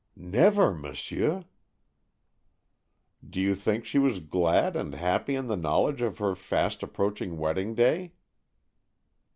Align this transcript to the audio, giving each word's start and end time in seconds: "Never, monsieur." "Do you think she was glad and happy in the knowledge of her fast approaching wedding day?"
"Never, 0.15 0.73
monsieur." 0.73 1.45
"Do 3.23 3.39
you 3.39 3.53
think 3.53 3.85
she 3.85 3.99
was 3.99 4.17
glad 4.17 4.75
and 4.75 4.95
happy 4.95 5.35
in 5.35 5.45
the 5.45 5.55
knowledge 5.55 6.01
of 6.01 6.17
her 6.17 6.33
fast 6.33 6.81
approaching 6.81 7.37
wedding 7.37 7.75
day?" 7.75 8.13